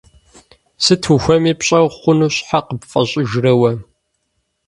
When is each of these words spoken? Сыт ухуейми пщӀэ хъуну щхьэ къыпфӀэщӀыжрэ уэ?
Сыт 0.83 1.03
ухуейми 1.13 1.53
пщӀэ 1.59 1.79
хъуну 1.97 2.29
щхьэ 2.35 2.59
къыпфӀэщӀыжрэ 2.65 3.51
уэ? 3.59 3.71